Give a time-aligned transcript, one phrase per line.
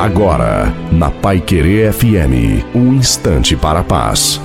[0.00, 4.40] Agora, na Pai Querer FM, um instante para a paz.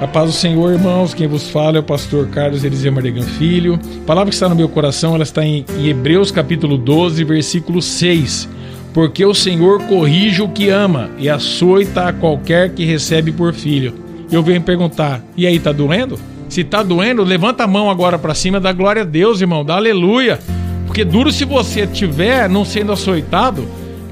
[0.00, 3.78] A paz do Senhor, irmãos, quem vos fala é o pastor Carlos Eliseu Mardegan Filho.
[4.02, 8.48] A palavra que está no meu coração, ela está em Hebreus capítulo 12, versículo 6.
[8.92, 13.94] Porque o Senhor corrige o que ama e açoita a qualquer que recebe por filho.
[14.32, 16.18] Eu venho perguntar, e aí, tá doendo?
[16.48, 19.76] Se tá doendo, levanta a mão agora para cima, dá glória a Deus, irmão, dá
[19.76, 20.40] aleluia.
[20.86, 23.66] Porque duro se você tiver não sendo açoitado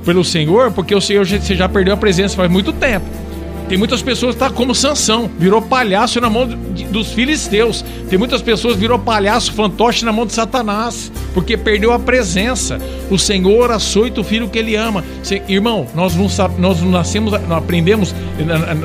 [0.05, 3.07] pelo Senhor, porque o Senhor você já perdeu a presença faz muito tempo.
[3.69, 7.85] Tem muitas pessoas que tá como Sansão, virou palhaço na mão de, dos filisteus.
[8.09, 12.81] Tem muitas pessoas que virou palhaço, fantoche na mão de Satanás, porque perdeu a presença.
[13.09, 15.05] O Senhor açoita o filho que ele ama.
[15.47, 16.27] Irmão, nós não,
[16.59, 18.13] nós não nascemos, não aprendemos,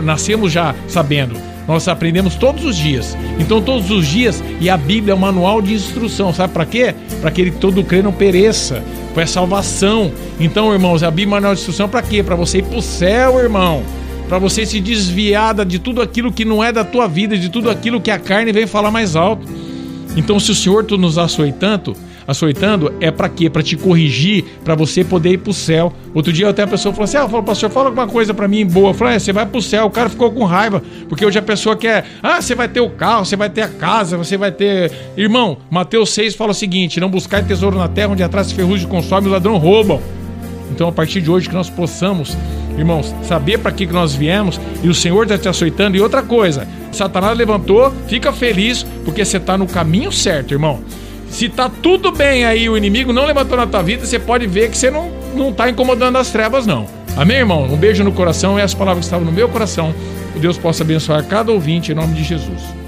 [0.04, 1.36] nascemos já sabendo
[1.68, 3.18] nós aprendemos todos os dias.
[3.40, 6.34] Então, todos os dias, e a Bíblia é um manual de instrução.
[6.34, 6.94] Sabe para quê?
[7.22, 8.84] Para que ele todo crê não pereça.
[9.14, 10.12] Para salvação.
[10.40, 12.22] Então, irmãos, a Bíblia é um manual de instrução para quê?
[12.22, 13.84] Para você ir para o céu, irmão.
[14.28, 17.70] Para você se desviar de tudo aquilo que não é da tua vida, de tudo
[17.70, 19.48] aquilo que a carne vem falar mais alto.
[20.16, 21.96] Então, se o Senhor tu nos açoe tanto,
[22.28, 23.50] açoitando é para quê?
[23.50, 25.94] Para te corrigir, para você poder ir pro céu.
[26.14, 28.66] Outro dia até a pessoa falou assim: "Ah, falou, pastor, fala alguma coisa para mim
[28.66, 28.90] boa".
[28.90, 29.86] Eu falei: é, "Você vai pro céu".
[29.86, 32.90] O cara ficou com raiva, porque hoje a pessoa quer: "Ah, você vai ter o
[32.90, 34.92] carro, você vai ter a casa, você vai ter".
[35.18, 39.28] Irmão, Mateus 6 fala o seguinte: "Não buscai tesouro na terra onde atrás ferrugem consome
[39.28, 40.02] e o ladrão roubam".
[40.72, 42.36] Então, a partir de hoje que nós possamos
[42.78, 45.96] Irmãos, saber para que, que nós viemos e o Senhor está te açoitando.
[45.96, 50.82] E outra coisa, Satanás levantou, fica feliz porque você está no caminho certo, irmão.
[51.30, 54.70] Se tá tudo bem aí, o inimigo não levantou na tua vida, você pode ver
[54.70, 56.88] que você não, não tá incomodando as trevas, não.
[57.18, 57.64] Amém, irmão?
[57.64, 59.94] Um beijo no coração e as palavras que estavam no meu coração.
[60.34, 62.85] Que Deus possa abençoar cada ouvinte em nome de Jesus.